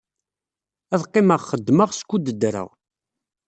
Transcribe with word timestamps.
Ad 0.93 1.01
qqimeɣ 1.07 1.41
xeddmeɣ 1.49 1.89
skud 1.99 2.25
ddreɣ. 2.31 2.69